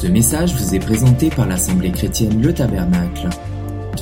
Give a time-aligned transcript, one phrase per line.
[0.00, 3.28] Ce message vous est présenté par l'Assemblée chrétienne Le Tabernacle.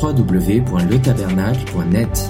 [0.01, 2.29] www.letabernacle.net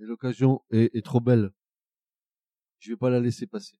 [0.00, 1.50] Et l'occasion est, trop belle.
[2.78, 3.76] Je vais pas la laisser passer.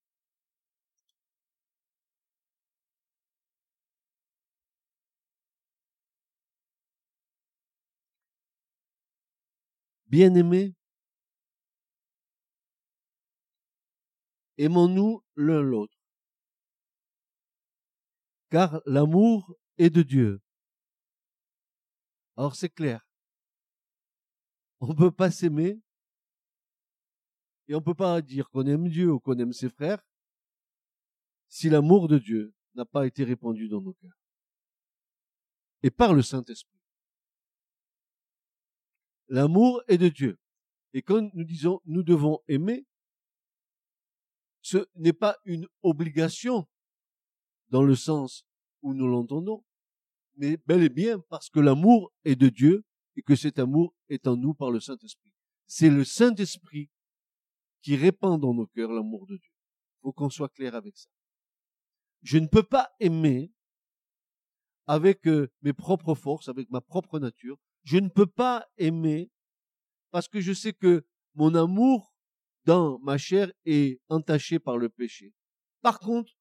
[10.09, 10.75] Bien-aimés,
[14.59, 16.02] aimons-nous l'un l'autre.
[18.53, 20.43] Car l'amour est de Dieu.
[22.37, 23.09] Alors c'est clair.
[24.81, 25.81] On ne peut pas s'aimer
[27.67, 30.05] et on ne peut pas dire qu'on aime Dieu ou qu'on aime ses frères
[31.49, 34.21] si l'amour de Dieu n'a pas été répandu dans nos cœurs.
[35.83, 36.79] Et par le Saint-Esprit.
[39.29, 40.39] L'amour est de Dieu.
[40.93, 42.85] Et quand nous disons nous devons aimer,
[44.61, 46.69] ce n'est pas une obligation
[47.73, 48.47] dans le sens
[48.83, 49.65] où nous l'entendons,
[50.37, 52.85] mais bel et bien parce que l'amour est de Dieu
[53.17, 55.33] et que cet amour est en nous par le Saint-Esprit.
[55.67, 56.91] C'est le Saint-Esprit
[57.81, 59.51] qui répand dans nos cœurs l'amour de Dieu.
[59.51, 61.09] Il faut qu'on soit clair avec ça.
[62.21, 63.51] Je ne peux pas aimer
[64.87, 67.57] avec euh, mes propres forces, avec ma propre nature.
[67.85, 69.31] Je ne peux pas aimer
[70.11, 72.15] parce que je sais que mon amour
[72.67, 75.33] dans ma chair est entaché par le péché.
[75.81, 76.33] Par contre,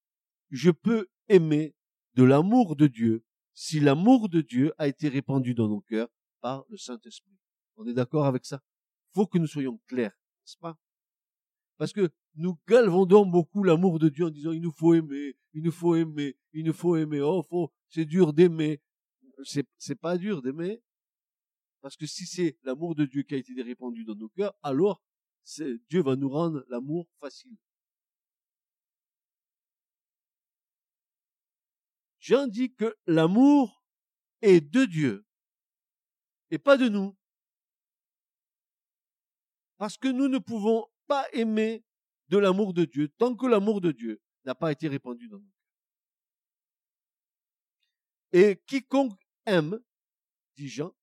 [0.50, 1.74] je peux aimer
[2.14, 6.08] de l'amour de Dieu si l'amour de Dieu a été répandu dans nos cœurs
[6.40, 7.36] par le Saint-Esprit.
[7.76, 8.62] On est d'accord avec ça?
[9.14, 10.78] Faut que nous soyons clairs, n'est-ce pas?
[11.76, 15.62] Parce que nous galvandons beaucoup l'amour de Dieu en disant il nous faut aimer, il
[15.62, 17.20] nous faut aimer, il nous faut aimer.
[17.20, 18.80] Oh, faut, c'est dur d'aimer.
[19.44, 20.82] C'est, c'est pas dur d'aimer.
[21.80, 25.02] Parce que si c'est l'amour de Dieu qui a été répandu dans nos cœurs, alors
[25.90, 27.56] Dieu va nous rendre l'amour facile.
[32.22, 33.84] Jean dit que l'amour
[34.42, 35.26] est de Dieu
[36.52, 37.18] et pas de nous.
[39.76, 41.84] Parce que nous ne pouvons pas aimer
[42.28, 45.52] de l'amour de Dieu tant que l'amour de Dieu n'a pas été répandu dans nous.
[48.30, 49.80] Et quiconque aime,
[50.54, 50.94] dit Jean,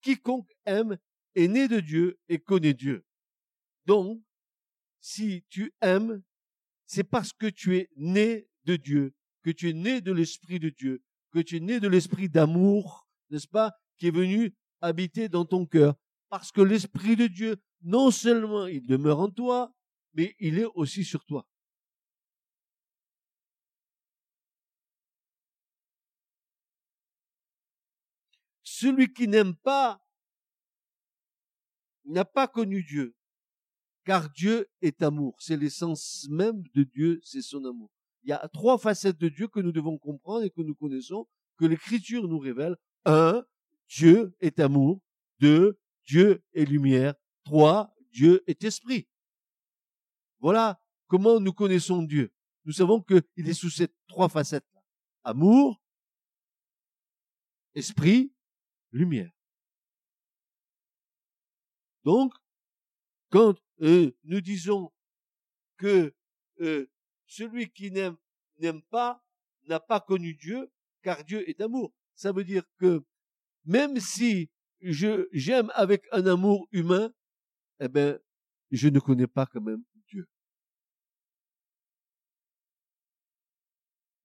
[0.00, 0.98] quiconque aime
[1.36, 3.06] est né de Dieu et connaît Dieu.
[3.86, 4.20] Donc,
[5.00, 6.20] si tu aimes,
[6.84, 9.14] c'est parce que tu es né de Dieu,
[9.48, 13.08] que tu es né de l'Esprit de Dieu, que tu es né de l'Esprit d'amour,
[13.30, 15.94] n'est-ce pas, qui est venu habiter dans ton cœur.
[16.28, 19.72] Parce que l'Esprit de Dieu, non seulement il demeure en toi,
[20.12, 21.48] mais il est aussi sur toi.
[28.62, 29.98] Celui qui n'aime pas
[32.04, 33.16] n'a pas connu Dieu,
[34.04, 35.36] car Dieu est amour.
[35.40, 37.90] C'est l'essence même de Dieu, c'est son amour.
[38.28, 41.26] Il y a trois facettes de Dieu que nous devons comprendre et que nous connaissons,
[41.56, 42.76] que l'Écriture nous révèle.
[43.06, 43.42] Un,
[43.88, 45.00] Dieu est amour.
[45.40, 47.14] Deux, Dieu est lumière.
[47.44, 49.08] Trois, Dieu est esprit.
[50.40, 52.30] Voilà comment nous connaissons Dieu.
[52.66, 54.82] Nous savons qu'il est sous ces trois facettes-là.
[55.24, 55.80] Amour,
[57.74, 58.30] esprit,
[58.92, 59.32] lumière.
[62.04, 62.34] Donc,
[63.30, 64.92] quand euh, nous disons
[65.78, 66.14] que
[66.60, 66.90] euh,
[67.28, 69.22] celui qui n'aime pas
[69.68, 70.72] n'a pas connu Dieu,
[71.02, 71.92] car Dieu est amour.
[72.14, 73.04] Ça veut dire que
[73.64, 74.50] même si
[74.80, 77.12] je j'aime avec un amour humain,
[77.80, 78.18] eh ben
[78.70, 80.26] je ne connais pas quand même Dieu.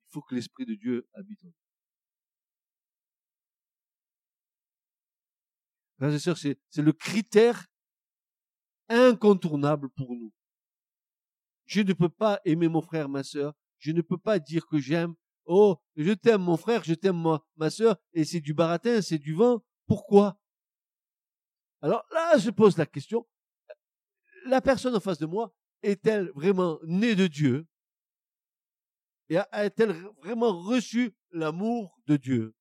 [0.08, 1.54] Il faut que l'esprit de Dieu habite en nous.
[5.98, 7.68] Frères et sœurs, c'est le critère
[8.90, 10.32] incontournable pour nous.
[11.74, 13.52] Je ne peux pas aimer mon frère, ma sœur.
[13.80, 15.16] Je ne peux pas dire que j'aime.
[15.46, 19.18] Oh, je t'aime mon frère, je t'aime ma, ma sœur, et c'est du baratin, c'est
[19.18, 19.64] du vent.
[19.88, 20.38] Pourquoi?
[21.82, 23.28] Alors là, je pose la question.
[24.46, 25.52] La personne en face de moi
[25.82, 27.66] est-elle vraiment née de Dieu?
[29.30, 32.54] Et a-t-elle vraiment reçu l'amour de Dieu?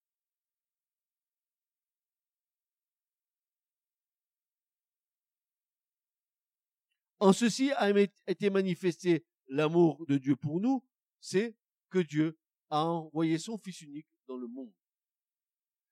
[7.23, 7.89] En ceci a
[8.27, 10.85] été manifesté l'amour de Dieu pour nous,
[11.21, 11.57] c'est
[11.89, 12.37] que Dieu
[12.69, 14.73] a envoyé son Fils unique dans le monde.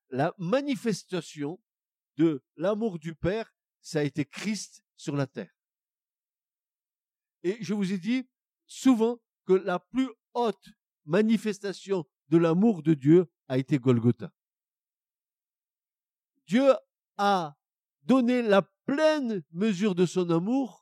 [0.08, 1.62] La manifestation
[2.16, 5.54] de l'amour du Père, ça a été Christ sur la terre.
[7.44, 8.28] Et je vous ai dit
[8.66, 10.70] souvent que la plus haute
[11.04, 14.32] manifestation de l'amour de Dieu a été Golgotha.
[16.48, 16.74] Dieu
[17.18, 17.56] a
[18.02, 20.79] donné la pleine mesure de son amour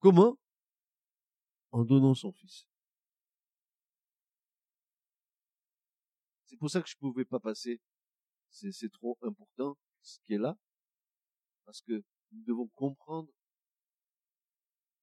[0.00, 0.38] Comment?
[1.72, 2.66] En donnant son fils.
[6.46, 7.80] C'est pour ça que je ne pouvais pas passer.
[8.50, 10.56] C'est trop important ce qui est là.
[11.64, 12.02] Parce que
[12.32, 13.28] nous devons comprendre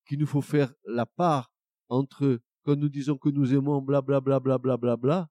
[0.08, 1.52] qu'il nous faut faire la part
[1.90, 5.30] entre quand nous disons que nous aimons blablabla blablabla bla, bla, bla,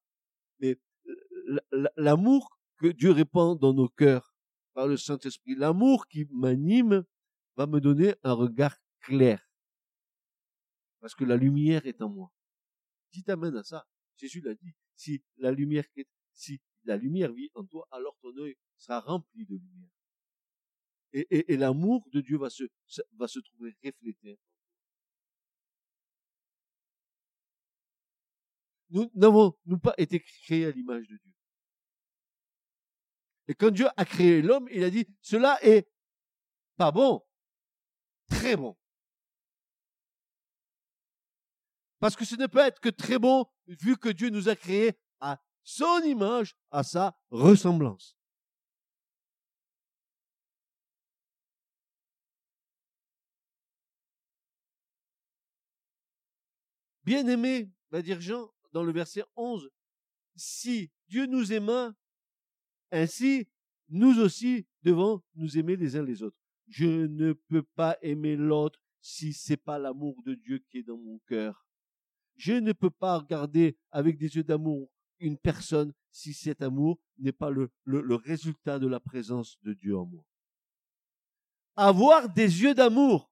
[0.60, 0.78] mais
[1.96, 4.34] l'amour que Dieu répand dans nos cœurs
[4.72, 7.04] par le Saint-Esprit, l'amour qui m'anime
[7.56, 9.43] va me donner un regard clair.
[11.04, 12.32] Parce que la lumière est en moi.
[13.12, 13.86] Dites Amen à ça.
[14.16, 14.72] Jésus l'a dit.
[14.96, 15.84] Si la lumière,
[16.32, 19.90] si la lumière vit en toi, alors ton œil sera rempli de lumière.
[21.12, 22.64] Et, et, l'amour de Dieu va se,
[23.18, 24.38] va se trouver reflété.
[28.88, 31.32] Nous n'avons nous pas été créés à l'image de Dieu.
[33.48, 35.86] Et quand Dieu a créé l'homme, il a dit, cela est
[36.78, 37.22] pas bon,
[38.30, 38.74] très bon.
[42.04, 44.92] Parce que ce ne peut être que très bon vu que Dieu nous a créés
[45.20, 48.14] à son image, à sa ressemblance.
[57.04, 59.70] Bien-aimé, va dire Jean dans le verset 11,
[60.36, 61.94] si Dieu nous aima,
[62.90, 63.48] ainsi
[63.88, 66.36] nous aussi devons nous aimer les uns les autres.
[66.68, 70.98] Je ne peux pas aimer l'autre si c'est pas l'amour de Dieu qui est dans
[70.98, 71.64] mon cœur.
[72.36, 74.90] Je ne peux pas regarder avec des yeux d'amour
[75.20, 80.06] une personne si cet amour n'est pas le, résultat de la présence de Dieu en
[80.06, 80.24] moi.
[81.76, 83.30] Avoir des yeux d'amour.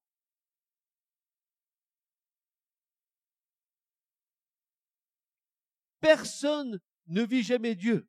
[6.00, 8.08] Personne ne vit jamais Dieu.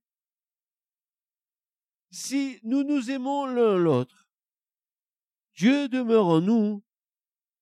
[2.09, 4.27] Si nous nous aimons l'un l'autre,
[5.55, 6.83] Dieu demeure en nous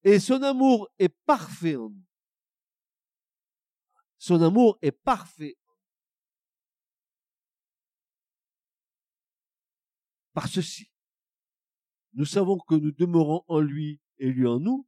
[0.04, 2.06] et son amour est parfait en nous.
[4.22, 5.58] Son amour est parfait.
[10.34, 10.92] Par ceci,
[12.14, 14.88] nous savons que nous demeurons en lui et lui en nous,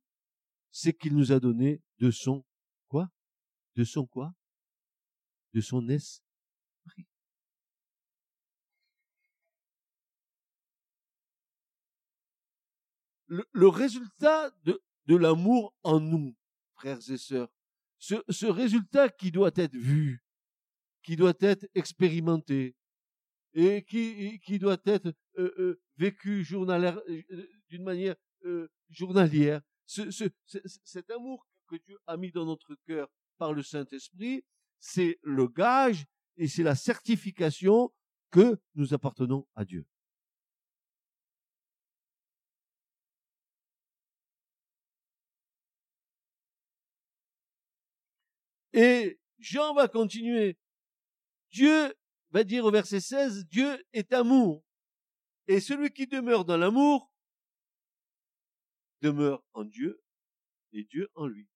[0.69, 2.45] c'est qu'il nous a donné de son
[2.89, 3.09] quoi?
[3.75, 4.35] De son quoi?
[5.53, 7.07] De son esprit.
[13.25, 16.37] Le, résultat de l'amour en nous,
[16.75, 17.49] frères et sœurs,
[18.03, 20.23] ce, résultat qui doit être vu,
[21.03, 22.75] qui doit être expérimenté
[23.53, 28.15] et qui, qui doit être euh, euh, vécu journalière, euh, d'une manière
[28.89, 29.61] journalière.
[29.85, 30.09] Ce,
[30.83, 33.07] cet amour que Dieu a mis dans notre cœur
[33.37, 34.43] par le Saint-Esprit,
[34.79, 36.05] c'est le gage
[36.35, 37.93] et c'est la certification
[38.31, 39.85] que nous appartenons à Dieu.
[48.73, 50.57] Et Jean va continuer.
[51.51, 51.93] Dieu
[52.31, 54.63] va dire au verset 16, Dieu est amour.
[55.47, 57.11] Et celui qui demeure dans l'amour
[59.01, 60.01] demeure en Dieu
[60.71, 61.47] et Dieu en lui.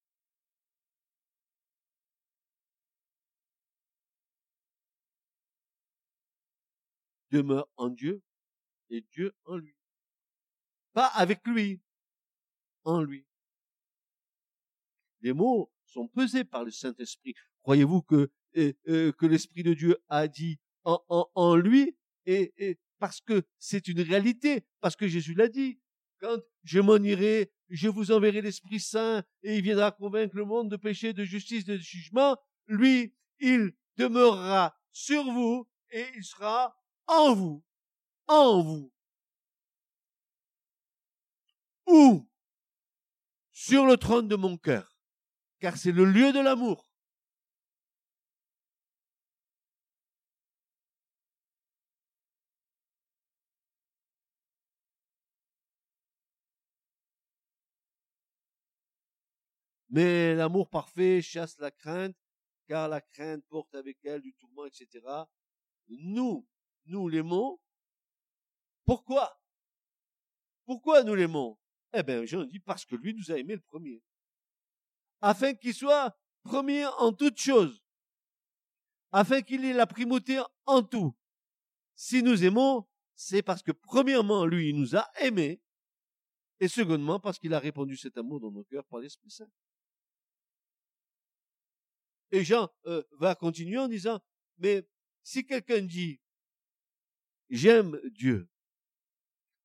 [7.31, 8.21] Demeure en Dieu
[8.89, 9.75] et Dieu en lui.
[10.93, 11.81] Pas avec lui,
[12.83, 13.25] en lui.
[15.21, 17.33] Les mots sont pesés par le Saint-Esprit.
[17.63, 24.01] Croyez-vous que, euh, l'Esprit de Dieu a dit en, lui et, parce que c'est une
[24.01, 25.79] réalité, parce que Jésus l'a dit.
[26.19, 30.69] Quand je m'en irai, je vous enverrai l'Esprit Saint et il viendra convaincre le monde
[30.71, 32.37] de péché, de justice, de jugement.
[32.65, 36.75] Lui, il demeurera sur vous et il sera
[37.05, 37.63] en vous.
[38.27, 38.91] En vous.
[41.85, 42.27] Où?
[43.51, 44.96] Sur le trône de mon cœur
[45.59, 46.87] car c'est le lieu de l'amour.
[59.89, 62.15] Mais l'amour parfait chasse la crainte,
[62.67, 65.03] car la crainte porte avec elle du tourment, etc.
[65.87, 66.45] Nous,
[66.85, 67.59] nous l'aimons.
[68.85, 69.41] Pourquoi?
[70.65, 71.57] Pourquoi nous l'aimons?
[71.93, 74.03] Eh bien, Jean dit parce que lui nous a aimé le premier
[75.21, 77.83] afin qu'il soit premier en toutes choses,
[79.11, 81.15] afin qu'il ait la primauté en tout.
[81.95, 85.61] Si nous aimons, c'est parce que premièrement, lui, il nous a aimés,
[86.59, 89.49] et secondement, parce qu'il a répandu cet amour dans nos cœurs par l'Esprit Saint.
[92.31, 94.19] Et Jean euh, va continuer en disant,
[94.57, 94.87] mais
[95.23, 96.19] si quelqu'un dit,
[97.49, 98.49] j'aime Dieu,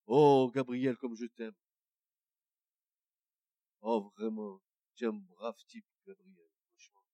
[0.06, 1.54] oh Gabriel, comme je t'aime,
[3.80, 4.60] oh vraiment,
[4.94, 7.04] tu es un brave type, Gabriel, franchement.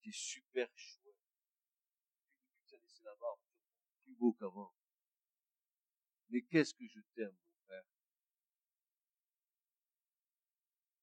[0.00, 1.14] Tu es super chouette.
[3.04, 3.40] la barbe,
[4.02, 4.74] plus beau qu'avant.
[6.30, 7.84] Mais qu'est-ce que je t'aime, mon frère.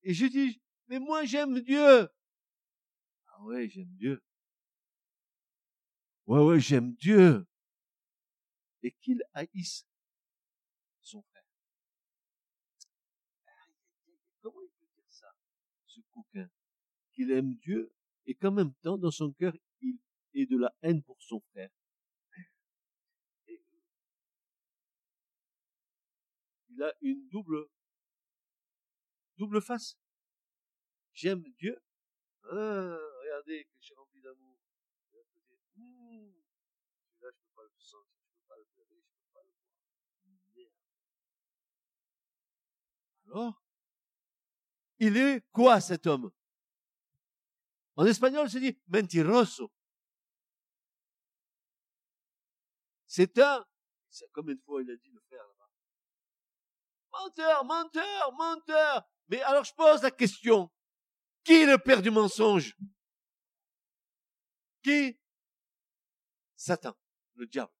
[0.04, 2.10] Et je dis, mais moi j'aime Dieu.
[3.28, 4.24] Ah ouais, j'aime Dieu.
[6.28, 7.48] Ouais, ouais, j'aime Dieu.
[8.84, 9.88] Et qu'il haïsse
[11.02, 11.44] son frère.
[14.42, 15.36] Comment il peut dire ça,
[17.14, 17.94] Qu'il aime Dieu
[18.26, 19.98] et qu'en même temps, dans son cœur, il
[20.34, 21.70] ait de la haine pour son frère.
[26.76, 27.68] il a une double,
[29.38, 29.98] double face.
[31.14, 31.82] J'aime Dieu.
[32.52, 34.58] Ah, regardez que je suis rempli d'amour.
[35.14, 35.22] Là,
[37.32, 40.72] je peux pas le sentir, je peux pas le pleurer, je peux pas le voir.
[43.28, 43.65] Alors,
[45.00, 46.32] il est quoi cet homme?
[47.96, 49.72] En espagnol, c'est dit mentiroso.
[53.08, 53.66] C'est un,
[54.34, 55.70] comme une fois il a dit le frère là-bas.
[57.12, 59.10] Menteur, menteur, menteur.
[59.28, 60.70] Mais alors je pose la question.
[61.44, 62.76] Qui est le père du mensonge?
[64.84, 65.18] Qui?
[66.56, 66.98] Satan,
[67.36, 67.72] le diable.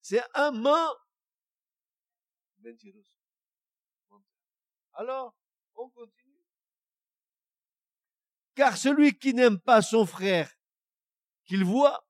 [0.00, 1.06] C'est un mort.
[2.58, 3.12] Mentiroso.
[4.92, 5.36] Alors,
[5.74, 6.25] on continue.
[8.56, 10.50] Car celui qui n'aime pas son frère
[11.44, 12.08] qu'il voit,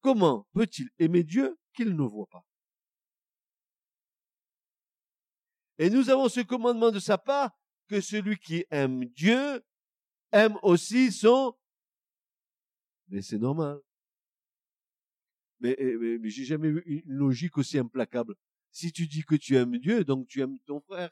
[0.00, 2.44] comment peut-il aimer Dieu qu'il ne voit pas?
[5.78, 7.56] Et nous avons ce commandement de sa part
[7.86, 9.64] que celui qui aime Dieu
[10.32, 11.56] aime aussi son...
[13.08, 13.80] Mais c'est normal.
[15.60, 15.76] Mais,
[16.20, 18.34] mais j'ai jamais vu une logique aussi implacable.
[18.72, 21.10] Si tu dis que tu aimes Dieu, donc tu aimes ton frère.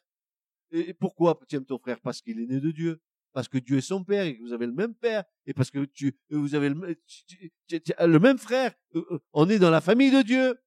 [0.71, 2.01] Et pourquoi tu aimes ton frère?
[2.01, 3.01] Parce qu'il est né de Dieu.
[3.39, 5.23] Parce que Dieu est son père et que vous avez le même père.
[5.47, 8.75] Et parce que tu, vous avez le, même frère.
[8.97, 10.61] Euh, euh, on est dans la famille de Dieu.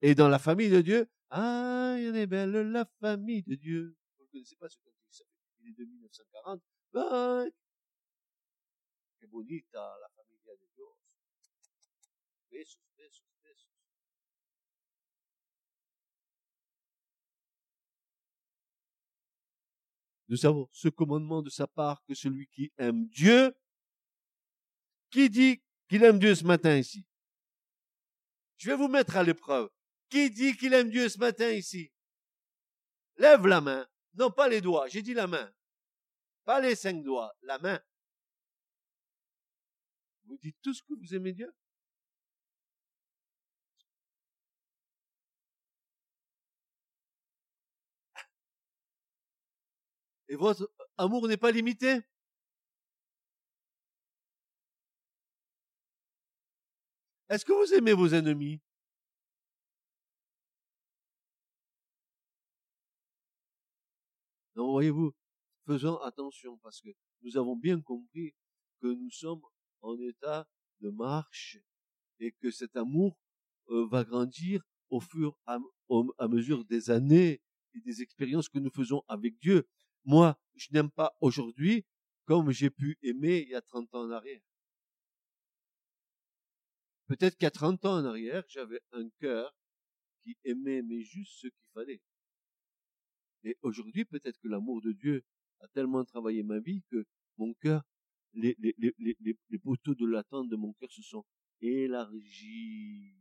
[0.00, 3.98] Et dans la famille de Dieu, ah, il est belle la famille de Dieu.
[4.16, 5.26] Vous ne connaissez pas ce cantique,
[5.60, 6.62] il est de 1940.
[6.94, 7.50] Ben,
[9.20, 10.96] que bonita la familia de Dios.
[12.50, 13.33] Besos, besos,
[20.34, 23.56] Nous avons ce commandement de sa part que celui qui aime Dieu,
[25.08, 27.06] qui dit qu'il aime Dieu ce matin ici?
[28.56, 29.70] Je vais vous mettre à l'épreuve.
[30.08, 31.92] Qui dit qu'il aime Dieu ce matin ici?
[33.16, 33.86] Lève la main.
[34.14, 34.88] Non, pas les doigts.
[34.88, 35.54] J'ai dit la main.
[36.42, 37.32] Pas les cinq doigts.
[37.42, 37.80] La main.
[40.24, 41.54] Vous dites tout ce que vous aimez Dieu?
[50.28, 52.00] Et votre amour n'est pas limité?
[57.28, 58.60] Est-ce que vous aimez vos ennemis?
[64.56, 65.12] Non, voyez-vous,
[65.66, 66.90] faisons attention parce que
[67.22, 68.34] nous avons bien compris
[68.80, 69.42] que nous sommes
[69.82, 70.46] en état
[70.80, 71.58] de marche
[72.20, 73.18] et que cet amour
[73.70, 75.56] euh, va grandir au fur et
[76.18, 77.42] à mesure des années
[77.74, 79.66] et des expériences que nous faisons avec Dieu.
[80.04, 81.84] Moi, je n'aime pas aujourd'hui
[82.26, 84.40] comme j'ai pu aimer il y a 30 ans en arrière.
[87.06, 89.54] Peut-être qu'à 30 ans en arrière, j'avais un cœur
[90.22, 92.00] qui aimait mais juste ce qu'il fallait.
[93.44, 95.22] Et aujourd'hui, peut-être que l'amour de Dieu
[95.60, 97.04] a tellement travaillé ma vie que
[97.36, 97.82] mon cœur,
[98.32, 101.24] les, les, les, les, poteaux de l'attente de mon cœur se sont
[101.60, 103.14] élargis.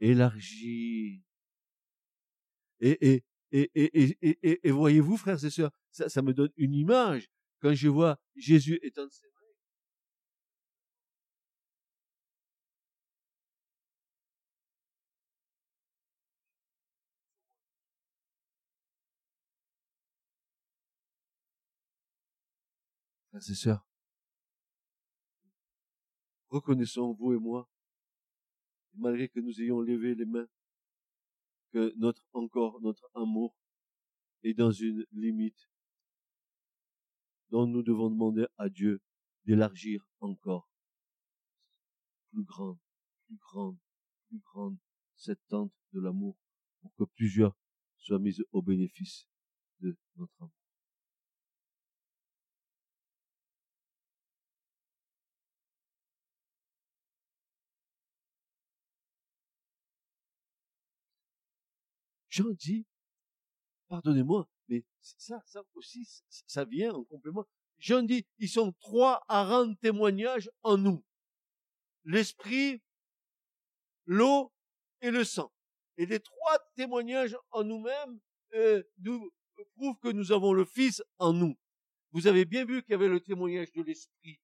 [0.00, 1.22] Élargis.
[2.80, 3.24] Et, et,
[3.56, 7.30] et, et, et, et, voyez-vous, frères et sœurs, ça, ça me donne une image.
[7.60, 9.28] Quand je vois Jésus étendre ses
[23.30, 23.86] frères et sœurs,
[26.50, 27.68] reconnaissons, vous et moi,
[28.96, 30.46] malgré que nous ayons levé les mains,
[31.74, 33.52] que notre encore, notre amour
[34.44, 35.68] est dans une limite
[37.50, 39.02] dont nous devons demander à Dieu
[39.44, 40.70] d'élargir encore
[42.30, 42.78] plus grande,
[43.26, 43.76] plus grande,
[44.28, 44.78] plus grande
[45.16, 46.38] cette tente de l'amour
[46.80, 47.56] pour que plusieurs
[47.98, 49.28] soient mis au bénéfice
[49.80, 50.63] de notre amour.
[62.34, 62.84] Jean dit,
[63.86, 67.46] pardonnez-moi, mais ça, ça aussi, ça vient en complément.
[67.78, 71.04] Jean dit, ils sont trois à rendre témoignage en nous.
[72.02, 72.82] L'esprit,
[74.06, 74.52] l'eau
[75.00, 75.52] et le sang.
[75.96, 78.18] Et les trois témoignages en nous-mêmes
[78.54, 79.30] euh, nous
[79.76, 81.56] prouvent que nous avons le Fils en nous.
[82.10, 84.40] Vous avez bien vu qu'il y avait le témoignage de l'esprit.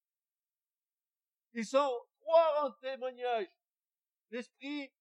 [1.54, 3.49] Ils sont trois en témoignage.
[4.30, 4.92] L'esprit,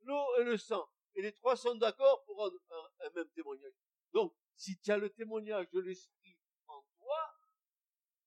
[0.00, 0.88] l'eau et le sang.
[1.16, 2.50] Et les trois sont d'accord pour un,
[3.06, 3.72] un même témoignage.
[4.12, 6.36] Donc, si tu as le témoignage de l'esprit
[6.68, 7.16] en toi,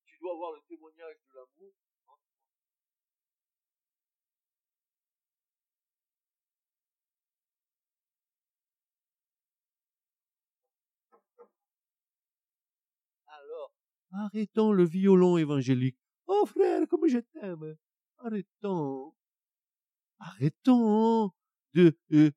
[0.05, 1.73] tu dois avoir le témoignage de l'amour
[2.07, 2.17] en
[11.35, 11.49] toi.
[13.27, 13.71] Alors,
[14.13, 15.99] arrêtons le violon évangélique.
[16.25, 17.77] Oh frère, comme je t'aime.
[18.17, 19.13] Arrêtons.
[20.19, 21.31] Arrêtons
[21.73, 22.33] de, de,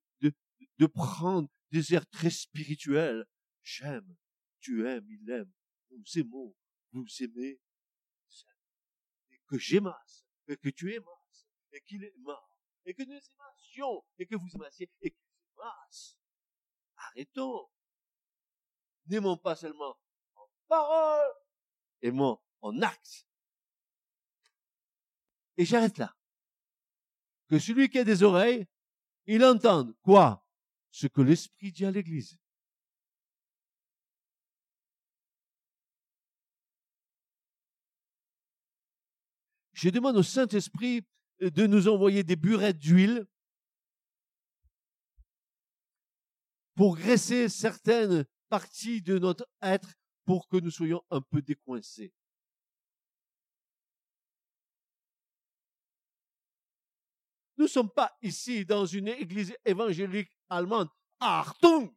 [0.83, 3.25] de, prendre des airs très spirituels.
[3.63, 4.17] J'aime,
[4.61, 5.53] tu aimes, il aime,
[5.91, 6.55] nous aimons,
[6.93, 7.61] vous aimez,
[9.31, 12.39] et que j'aimasse, et que tu aimasses, et qu'il aimasse,
[12.85, 15.21] et que nous aimassions, et que vous aimassiez, et qu'il
[15.57, 16.17] aimasse.
[16.97, 17.69] Arrêtons.
[19.07, 19.97] N'aimons pas seulement
[20.35, 21.33] en parole,
[22.01, 23.27] aimons en acte.
[25.57, 26.17] Et j'arrête là.
[27.49, 28.67] Que celui qui a des oreilles,
[29.27, 30.42] il entende quoi?
[30.93, 32.39] Ce que l'Esprit dit à l'Église.
[39.73, 41.05] Je demande au Saint-Esprit
[41.41, 43.27] de nous envoyer des burettes d'huile
[46.77, 49.95] pour graisser certaines parties de notre être
[50.25, 52.13] pour que nous soyons un peu décoincés.
[57.63, 60.89] Nous ne sommes pas ici dans une église évangélique allemande.
[61.21, 61.95] Achtung!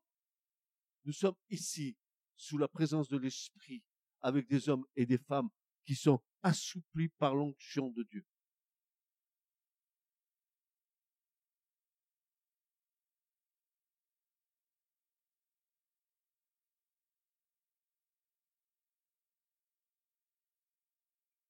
[1.06, 1.98] Nous sommes ici
[2.38, 3.84] sous la présence de l'Esprit
[4.22, 5.50] avec des hommes et des femmes
[5.84, 8.24] qui sont assouplis par l'onction de Dieu.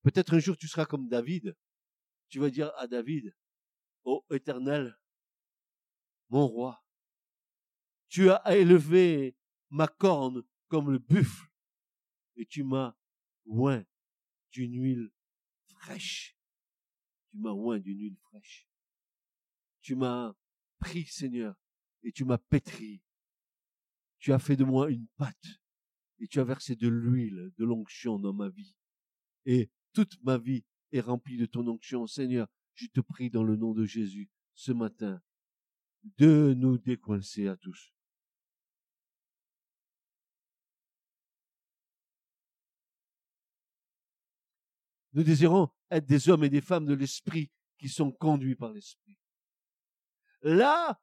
[0.04, 1.54] Peut-être un jour tu seras comme David.
[2.30, 3.36] Tu vas dire à David,
[4.06, 4.98] ô éternel,
[6.30, 6.84] mon roi,
[8.08, 9.36] tu as élevé
[9.70, 11.50] ma corne comme le buffle
[12.38, 12.96] et tu m'as
[13.48, 13.84] oint
[14.52, 15.12] d'une huile
[15.66, 16.38] fraîche.
[17.32, 18.68] Tu m'as oint d'une huile fraîche.
[19.82, 20.34] Tu m'as
[20.80, 21.56] pris, Seigneur,
[22.04, 23.02] et tu m'as pétri.
[24.20, 25.62] Tu as fait de moi une pâte
[26.20, 28.76] et tu as versé de l'huile, de l'onction dans ma vie.
[29.46, 32.48] Et toute ma vie est remplie de ton onction, Seigneur.
[32.76, 35.22] Je te prie dans le nom de Jésus ce matin
[36.18, 37.94] de nous décoincer à tous.
[45.14, 49.18] Nous désirons être des hommes et des femmes de l'esprit qui sont conduits par l'esprit.
[50.42, 51.02] Là,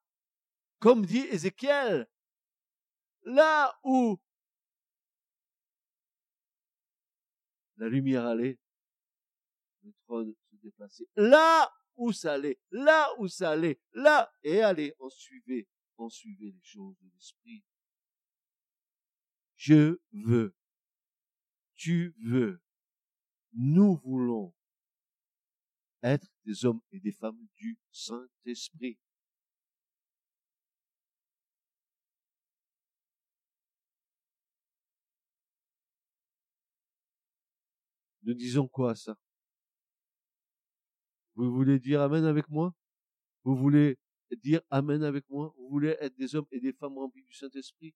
[0.79, 2.07] comme dit Ézéchiel,
[3.25, 4.21] là où
[7.77, 8.59] la lumière allait,
[9.83, 11.07] le trône déplaçait.
[11.17, 16.51] Là où ça allait, là où ça allait, là, et allez, on suivait, on suivait
[16.51, 17.65] les choses de l'esprit.
[19.57, 20.57] Je veux,
[21.75, 22.61] tu veux,
[23.53, 24.55] nous voulons
[26.03, 28.99] être des hommes et des femmes du Saint-Esprit.
[38.25, 39.17] Nous disons quoi à ça?
[41.35, 42.75] Vous voulez dire Amen avec moi?
[43.45, 43.99] Vous voulez
[44.43, 45.55] dire Amen avec moi?
[45.59, 47.95] Vous voulez être des hommes et des femmes remplis du Saint-Esprit?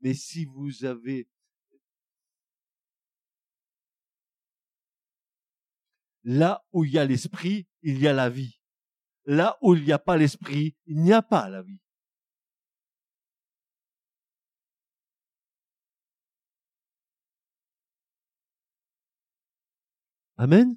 [0.00, 1.28] Mais si vous avez
[6.24, 8.58] Là où il y a l'esprit, il y a la vie.
[9.26, 11.78] Là où il n'y a pas l'esprit, il n'y a pas la vie.
[20.36, 20.76] Amen?